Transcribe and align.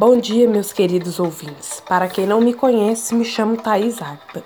Bom 0.00 0.16
dia, 0.16 0.48
meus 0.48 0.72
queridos 0.72 1.20
ouvintes. 1.20 1.82
Para 1.86 2.08
quem 2.08 2.26
não 2.26 2.40
me 2.40 2.54
conhece, 2.54 3.14
me 3.14 3.22
chamo 3.22 3.58
Thaís 3.58 4.00
Agda. 4.00 4.42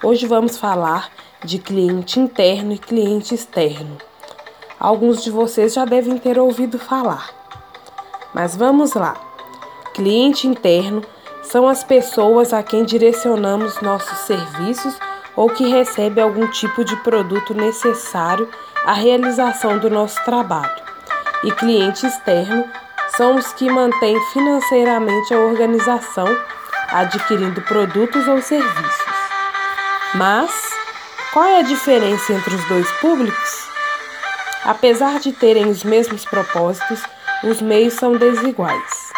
Hoje 0.00 0.28
vamos 0.28 0.56
falar 0.56 1.10
de 1.44 1.58
cliente 1.58 2.20
interno 2.20 2.72
e 2.72 2.78
cliente 2.78 3.34
externo. 3.34 3.98
Alguns 4.78 5.24
de 5.24 5.28
vocês 5.28 5.74
já 5.74 5.84
devem 5.84 6.18
ter 6.18 6.38
ouvido 6.38 6.78
falar. 6.78 7.30
Mas 8.32 8.54
vamos 8.54 8.94
lá. 8.94 9.16
Cliente 9.92 10.46
interno 10.46 11.02
são 11.42 11.66
as 11.66 11.82
pessoas 11.82 12.52
a 12.52 12.62
quem 12.62 12.84
direcionamos 12.84 13.80
nossos 13.80 14.18
serviços 14.18 14.96
ou 15.34 15.50
que 15.50 15.66
recebe 15.66 16.20
algum 16.20 16.46
tipo 16.46 16.84
de 16.84 16.94
produto 17.02 17.52
necessário 17.54 18.48
à 18.86 18.92
realização 18.92 19.80
do 19.80 19.90
nosso 19.90 20.24
trabalho. 20.24 20.80
E 21.42 21.50
cliente 21.50 22.06
externo 22.06 22.64
são 23.16 23.36
os 23.36 23.52
que 23.52 23.70
mantêm 23.70 24.18
financeiramente 24.32 25.34
a 25.34 25.38
organização, 25.38 26.26
adquirindo 26.88 27.60
produtos 27.62 28.26
ou 28.26 28.40
serviços. 28.40 29.12
Mas 30.14 30.50
qual 31.32 31.46
é 31.46 31.60
a 31.60 31.62
diferença 31.62 32.32
entre 32.32 32.54
os 32.54 32.64
dois 32.68 32.90
públicos? 32.92 33.68
Apesar 34.64 35.18
de 35.18 35.32
terem 35.32 35.66
os 35.68 35.82
mesmos 35.82 36.24
propósitos, 36.24 37.02
os 37.42 37.60
meios 37.60 37.94
são 37.94 38.16
desiguais. 38.16 39.10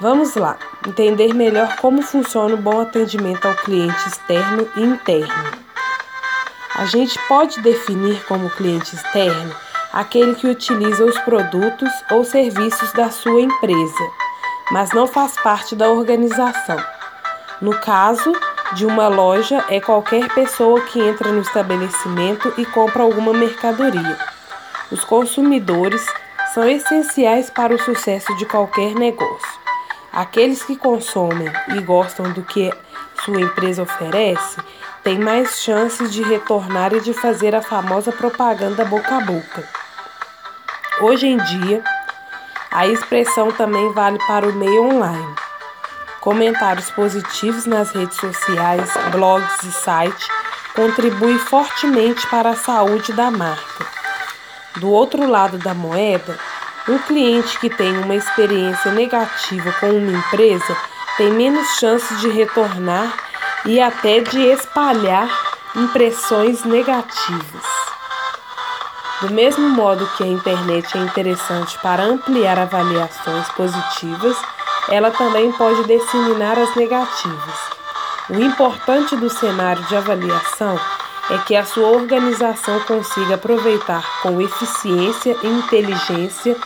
Vamos 0.00 0.34
lá, 0.34 0.56
entender 0.86 1.32
melhor 1.34 1.76
como 1.76 2.02
funciona 2.02 2.54
o 2.54 2.58
bom 2.58 2.80
atendimento 2.80 3.46
ao 3.46 3.54
cliente 3.54 4.08
externo 4.08 4.68
e 4.76 4.82
interno. 4.82 5.50
A 6.74 6.86
gente 6.86 7.18
pode 7.28 7.60
definir 7.60 8.24
como 8.24 8.50
cliente 8.50 8.96
externo 8.96 9.54
aquele 9.92 10.34
que 10.34 10.46
utiliza 10.46 11.04
os 11.04 11.18
produtos 11.20 11.90
ou 12.10 12.24
serviços 12.24 12.92
da 12.92 13.10
sua 13.10 13.40
empresa, 13.40 14.10
mas 14.70 14.90
não 14.92 15.06
faz 15.06 15.34
parte 15.42 15.74
da 15.74 15.88
organização. 15.88 16.78
No 17.60 17.78
caso 17.80 18.32
de 18.74 18.86
uma 18.86 19.08
loja, 19.08 19.64
é 19.68 19.80
qualquer 19.80 20.28
pessoa 20.32 20.80
que 20.82 21.00
entra 21.00 21.32
no 21.32 21.40
estabelecimento 21.40 22.52
e 22.56 22.64
compra 22.64 23.02
alguma 23.02 23.32
mercadoria. 23.32 24.16
Os 24.90 25.04
consumidores 25.04 26.04
são 26.54 26.68
essenciais 26.68 27.50
para 27.50 27.74
o 27.74 27.78
sucesso 27.78 28.34
de 28.36 28.46
qualquer 28.46 28.94
negócio. 28.94 29.60
Aqueles 30.12 30.62
que 30.62 30.76
consomem 30.76 31.50
e 31.76 31.80
gostam 31.80 32.32
do 32.32 32.42
que 32.42 32.72
sua 33.24 33.40
empresa 33.40 33.82
oferece 33.82 34.60
têm 35.02 35.18
mais 35.18 35.60
chances 35.60 36.12
de 36.12 36.22
retornar 36.22 36.92
e 36.92 37.00
de 37.00 37.12
fazer 37.12 37.54
a 37.54 37.62
famosa 37.62 38.10
propaganda 38.10 38.84
boca 38.84 39.16
a 39.16 39.20
boca. 39.20 39.79
Hoje 41.00 41.26
em 41.26 41.38
dia, 41.38 41.82
a 42.70 42.86
expressão 42.86 43.50
também 43.50 43.90
vale 43.94 44.18
para 44.26 44.46
o 44.46 44.52
meio 44.52 44.84
online. 44.84 45.34
Comentários 46.20 46.90
positivos 46.90 47.64
nas 47.64 47.90
redes 47.90 48.18
sociais, 48.18 48.92
blogs 49.10 49.62
e 49.62 49.72
sites 49.72 50.28
contribuem 50.74 51.38
fortemente 51.38 52.26
para 52.26 52.50
a 52.50 52.56
saúde 52.56 53.14
da 53.14 53.30
marca. 53.30 53.86
Do 54.76 54.90
outro 54.90 55.26
lado 55.26 55.56
da 55.56 55.72
moeda, 55.72 56.38
um 56.86 56.98
cliente 56.98 57.58
que 57.58 57.70
tem 57.70 57.96
uma 57.96 58.14
experiência 58.14 58.92
negativa 58.92 59.72
com 59.80 59.90
uma 59.90 60.12
empresa 60.12 60.76
tem 61.16 61.32
menos 61.32 61.66
chances 61.78 62.20
de 62.20 62.28
retornar 62.28 63.10
e 63.64 63.80
até 63.80 64.20
de 64.20 64.38
espalhar 64.38 65.30
impressões 65.74 66.62
negativas. 66.64 67.69
Do 69.20 69.34
mesmo 69.34 69.68
modo 69.68 70.06
que 70.16 70.24
a 70.24 70.26
internet 70.26 70.96
é 70.96 71.00
interessante 71.00 71.78
para 71.82 72.02
ampliar 72.02 72.58
avaliações 72.58 73.46
positivas, 73.50 74.36
ela 74.88 75.10
também 75.10 75.52
pode 75.52 75.84
disseminar 75.84 76.58
as 76.58 76.74
negativas. 76.74 77.54
O 78.30 78.40
importante 78.40 79.14
do 79.16 79.28
cenário 79.28 79.84
de 79.84 79.96
avaliação 79.96 80.78
é 81.30 81.38
que 81.38 81.54
a 81.54 81.64
sua 81.64 81.88
organização 81.88 82.80
consiga 82.80 83.34
aproveitar 83.34 84.02
com 84.22 84.40
eficiência 84.40 85.36
e 85.42 85.46
inteligência 85.46 86.56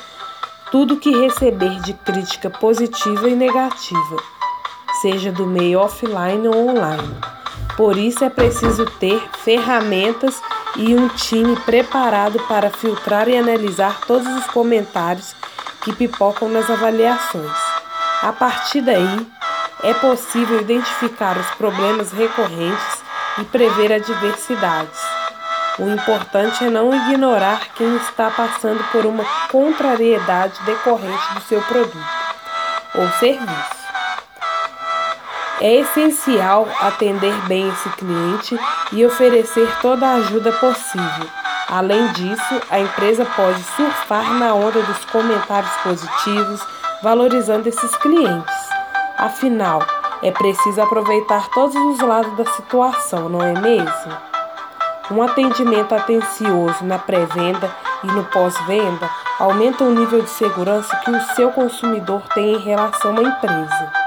tudo 0.70 0.96
que 0.96 1.10
receber 1.10 1.80
de 1.80 1.92
crítica 1.92 2.48
positiva 2.48 3.28
e 3.28 3.34
negativa, 3.34 4.16
seja 5.00 5.32
do 5.32 5.46
meio 5.46 5.80
offline 5.80 6.46
ou 6.48 6.68
online. 6.68 7.16
Por 7.76 7.96
isso 7.96 8.24
é 8.24 8.30
preciso 8.30 8.86
ter 8.98 9.20
ferramentas 9.42 10.40
e 10.76 10.94
um 10.94 11.08
time 11.08 11.56
preparado 11.60 12.38
para 12.48 12.70
filtrar 12.70 13.28
e 13.28 13.36
analisar 13.36 14.00
todos 14.06 14.26
os 14.26 14.46
comentários 14.46 15.34
que 15.82 15.92
pipocam 15.92 16.48
nas 16.48 16.68
avaliações. 16.70 17.52
A 18.22 18.32
partir 18.32 18.80
daí, 18.80 19.26
é 19.82 19.92
possível 19.94 20.60
identificar 20.60 21.36
os 21.36 21.46
problemas 21.56 22.10
recorrentes 22.10 23.02
e 23.38 23.44
prever 23.44 23.92
adversidades. 23.92 25.00
O 25.78 25.88
importante 25.90 26.64
é 26.64 26.70
não 26.70 26.94
ignorar 26.94 27.68
quem 27.74 27.96
está 27.96 28.30
passando 28.30 28.82
por 28.92 29.04
uma 29.04 29.24
contrariedade 29.50 30.62
decorrente 30.64 31.34
do 31.34 31.40
seu 31.42 31.60
produto 31.62 31.98
ou 32.94 33.08
serviço. 33.18 33.83
É 35.60 35.76
essencial 35.76 36.68
atender 36.80 37.32
bem 37.46 37.68
esse 37.68 37.88
cliente 37.90 38.58
e 38.92 39.06
oferecer 39.06 39.68
toda 39.80 40.06
a 40.06 40.14
ajuda 40.14 40.52
possível. 40.52 41.26
Além 41.68 42.12
disso, 42.12 42.60
a 42.70 42.80
empresa 42.80 43.24
pode 43.24 43.62
surfar 43.76 44.34
na 44.34 44.52
onda 44.52 44.82
dos 44.82 45.04
comentários 45.06 45.72
positivos, 45.82 46.60
valorizando 47.02 47.68
esses 47.68 47.96
clientes. 47.96 48.54
Afinal, 49.16 49.82
é 50.22 50.30
preciso 50.30 50.82
aproveitar 50.82 51.48
todos 51.50 51.74
os 51.74 52.00
lados 52.00 52.36
da 52.36 52.46
situação, 52.52 53.28
não 53.28 53.42
é 53.42 53.52
mesmo? 53.52 54.12
Um 55.10 55.22
atendimento 55.22 55.94
atencioso 55.94 56.84
na 56.84 56.98
pré-venda 56.98 57.70
e 58.02 58.06
no 58.08 58.24
pós-venda 58.24 59.08
aumenta 59.38 59.84
o 59.84 59.90
nível 59.90 60.22
de 60.22 60.30
segurança 60.30 60.96
que 60.96 61.10
o 61.10 61.20
seu 61.34 61.50
consumidor 61.50 62.22
tem 62.34 62.54
em 62.54 62.58
relação 62.58 63.16
à 63.16 63.22
empresa. 63.22 64.03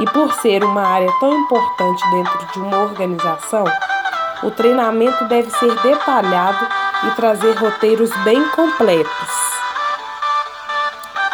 E 0.00 0.04
por 0.06 0.32
ser 0.34 0.64
uma 0.64 0.82
área 0.82 1.12
tão 1.20 1.32
importante 1.34 2.02
dentro 2.10 2.46
de 2.52 2.58
uma 2.58 2.78
organização, 2.78 3.64
o 4.42 4.50
treinamento 4.50 5.26
deve 5.26 5.50
ser 5.50 5.74
detalhado 5.82 6.66
e 7.06 7.10
trazer 7.10 7.52
roteiros 7.56 8.10
bem 8.24 8.42
completos. 8.50 9.50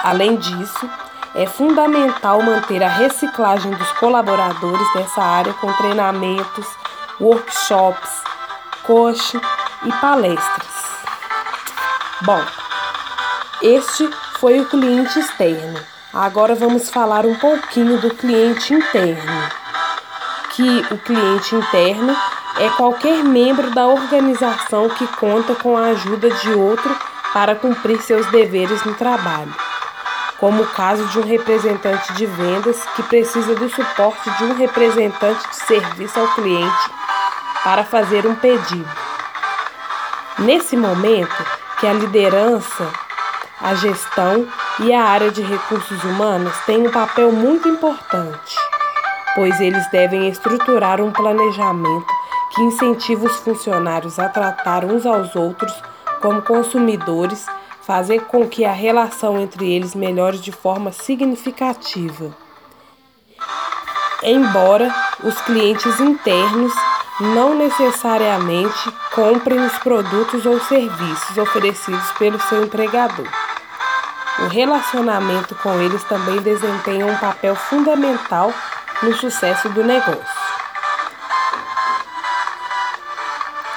Além 0.03 0.37
disso, 0.37 0.91
é 1.37 1.47
fundamental 1.47 2.43
manter 2.43 2.82
a 2.82 2.88
reciclagem 2.88 3.71
dos 3.72 3.93
colaboradores 3.93 4.93
dessa 4.94 5.22
área 5.22 5.53
com 5.54 5.72
treinamentos, 5.75 6.66
workshops, 7.21 8.22
coach 8.84 9.41
e 9.84 9.93
palestras. 10.00 10.87
Bom, 12.22 12.43
este 13.62 14.10
foi 14.41 14.59
o 14.60 14.69
cliente 14.69 15.19
externo. 15.19 15.96
Agora 16.19 16.54
vamos 16.54 16.88
falar 16.88 17.27
um 17.27 17.34
pouquinho 17.34 18.00
do 18.00 18.09
cliente 18.09 18.72
interno. 18.72 19.50
Que 20.54 20.87
o 20.91 20.97
cliente 20.97 21.54
interno 21.54 22.16
é 22.59 22.71
qualquer 22.71 23.22
membro 23.22 23.71
da 23.75 23.87
organização 23.87 24.88
que 24.88 25.06
conta 25.19 25.54
com 25.56 25.77
a 25.77 25.88
ajuda 25.88 26.31
de 26.31 26.54
outro 26.54 26.97
para 27.34 27.54
cumprir 27.54 28.00
seus 28.00 28.25
deveres 28.31 28.82
no 28.84 28.94
trabalho, 28.94 29.54
como 30.38 30.62
o 30.62 30.66
caso 30.69 31.04
de 31.09 31.19
um 31.19 31.22
representante 31.22 32.10
de 32.15 32.25
vendas 32.25 32.83
que 32.97 33.03
precisa 33.03 33.54
do 33.54 33.69
suporte 33.69 34.31
de 34.38 34.44
um 34.44 34.54
representante 34.54 35.47
de 35.50 35.56
serviço 35.56 36.19
ao 36.19 36.28
cliente 36.28 36.91
para 37.62 37.84
fazer 37.84 38.27
um 38.27 38.34
pedido. 38.37 38.88
Nesse 40.38 40.78
momento 40.78 41.44
que 41.78 41.87
a 41.87 41.93
liderança 41.93 42.91
a 43.60 43.75
gestão 43.75 44.47
e 44.81 44.92
a 44.92 45.04
área 45.04 45.31
de 45.31 45.42
recursos 45.42 46.03
humanos 46.04 46.54
têm 46.66 46.86
um 46.86 46.91
papel 46.91 47.33
muito 47.33 47.68
importante, 47.68 48.56
pois 49.34 49.59
eles 49.60 49.91
devem 49.91 50.28
estruturar 50.28 51.01
um 51.01 51.10
planejamento 51.10 52.12
que 52.54 52.62
incentive 52.62 53.27
os 53.27 53.36
funcionários 53.36 54.18
a 54.18 54.28
tratar 54.28 54.84
uns 54.84 55.06
aos 55.06 55.34
outros 55.34 55.72
como 56.21 56.42
consumidores, 56.42 57.47
fazer 57.83 58.21
com 58.22 58.47
que 58.48 58.65
a 58.65 58.72
relação 58.72 59.39
entre 59.41 59.71
eles 59.71 59.95
melhore 59.95 60.39
de 60.39 60.53
forma 60.53 60.92
significativa. 60.92 62.36
Embora 64.22 64.95
os 65.22 65.41
clientes 65.42 66.01
internos 66.01 66.72
não 67.21 67.54
necessariamente 67.54 68.91
comprem 69.15 69.59
os 69.60 69.78
produtos 69.78 70.45
ou 70.45 70.60
serviços 70.60 71.39
oferecidos 71.39 72.10
pelo 72.12 72.41
seu 72.41 72.65
empregador. 72.65 73.46
O 74.38 74.48
relacionamento 74.48 75.54
com 75.56 75.80
eles 75.80 76.04
também 76.04 76.42
desempenha 76.42 77.06
um 77.06 77.16
papel 77.16 77.56
fundamental 77.56 78.53
no 79.03 79.15
sucesso 79.15 79.68
do 79.71 79.83
negócio. 79.83 80.47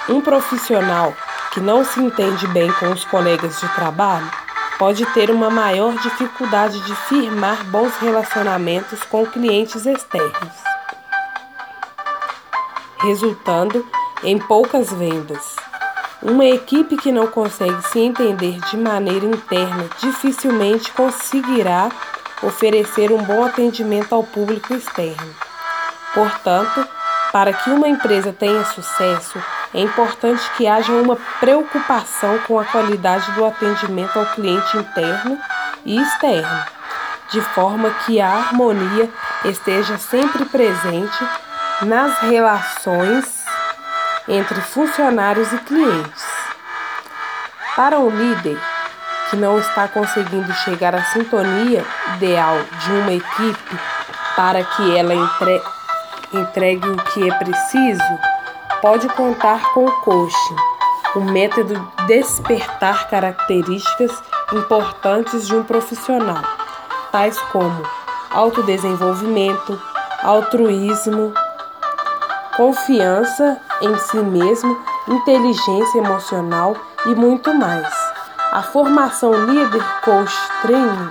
Um 0.09 0.19
profissional 0.19 1.13
que 1.53 1.61
não 1.61 1.85
se 1.85 1.99
entende 2.01 2.45
bem 2.47 2.71
com 2.73 2.91
os 2.91 3.05
colegas 3.05 3.59
de 3.59 3.69
trabalho 3.69 4.29
pode 4.77 5.05
ter 5.07 5.29
uma 5.29 5.49
maior 5.49 5.93
dificuldade 5.99 6.79
de 6.81 6.95
firmar 6.95 7.63
bons 7.65 7.95
relacionamentos 7.97 9.03
com 9.03 9.25
clientes 9.25 9.85
externos, 9.85 10.53
resultando 12.99 13.85
em 14.23 14.39
poucas 14.39 14.91
vendas. 14.91 15.58
Uma 16.21 16.43
equipe 16.43 16.97
que 16.97 17.13
não 17.13 17.27
consegue 17.27 17.81
se 17.87 17.99
entender 17.99 18.59
de 18.69 18.75
maneira 18.75 19.25
interna 19.25 19.85
dificilmente 19.99 20.91
conseguirá 20.91 21.89
oferecer 22.43 23.09
um 23.11 23.23
bom 23.23 23.45
atendimento 23.45 24.13
ao 24.13 24.23
público 24.23 24.73
externo. 24.73 25.33
Portanto, 26.13 26.85
para 27.31 27.53
que 27.53 27.69
uma 27.69 27.87
empresa 27.87 28.33
tenha 28.37 28.65
sucesso, 28.65 29.41
é 29.73 29.79
importante 29.79 30.43
que 30.57 30.67
haja 30.67 30.91
uma 30.91 31.15
preocupação 31.39 32.37
com 32.39 32.59
a 32.59 32.65
qualidade 32.65 33.31
do 33.31 33.45
atendimento 33.45 34.19
ao 34.19 34.25
cliente 34.25 34.77
interno 34.77 35.37
e 35.85 36.01
externo, 36.01 36.65
de 37.31 37.39
forma 37.39 37.91
que 38.05 38.19
a 38.19 38.29
harmonia 38.29 39.09
esteja 39.45 39.97
sempre 39.97 40.43
presente 40.45 41.27
nas 41.81 42.19
relações 42.19 43.38
entre 44.29 44.61
funcionários 44.61 45.51
e 45.51 45.57
clientes. 45.57 46.23
Para 47.75 47.99
um 47.99 48.09
líder 48.09 48.57
que 49.29 49.35
não 49.35 49.59
está 49.59 49.87
conseguindo 49.87 50.51
chegar 50.53 50.93
à 50.95 51.03
sintonia 51.03 51.83
ideal 52.15 52.55
de 52.83 52.91
uma 52.91 53.13
equipe 53.13 53.79
para 54.35 54.63
que 54.63 54.97
ela 54.97 55.13
entre, 55.13 55.61
entregue 56.33 56.87
o 56.87 56.95
que 56.95 57.29
é 57.29 57.33
preciso, 57.33 58.19
pode 58.81 59.07
contar 59.09 59.61
com 59.73 59.85
o 59.85 59.91
coaching, 60.01 60.55
o 61.15 61.21
método 61.21 61.73
de 61.73 62.07
despertar 62.07 63.09
características 63.09 64.11
importantes 64.53 65.47
de 65.47 65.55
um 65.55 65.63
profissional, 65.63 66.41
tais 67.11 67.39
como 67.51 67.83
autodesenvolvimento, 68.31 69.79
altruísmo, 70.23 71.33
confiança 72.59 73.57
em 73.81 73.97
si 73.99 74.17
mesmo, 74.17 74.77
inteligência 75.07 75.97
emocional 75.97 76.75
e 77.05 77.15
muito 77.15 77.53
mais. 77.53 77.87
A 78.51 78.61
formação 78.61 79.31
Leader 79.31 79.81
Coach 80.03 80.35
Training 80.61 81.09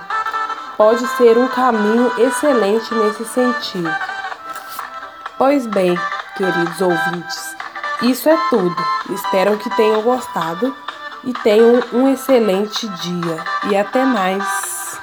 pode 0.77 1.07
ser 1.17 1.39
um 1.39 1.47
caminho 1.47 2.11
excelente 2.19 2.93
nesse 2.93 3.25
sentido. 3.25 3.91
Pois 5.39 5.65
bem, 5.65 5.97
queridos 6.37 6.81
ouvintes, 6.81 7.55
isso 8.03 8.29
é 8.29 8.37
tudo. 8.51 8.75
Espero 9.09 9.57
que 9.57 9.75
tenham 9.75 10.03
gostado 10.03 10.75
e 11.23 11.33
tenham 11.33 11.81
um 11.91 12.13
excelente 12.13 12.87
dia. 12.87 13.43
E 13.71 13.75
até 13.75 14.05
mais. 14.05 14.68